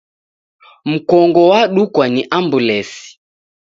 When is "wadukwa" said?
1.49-2.07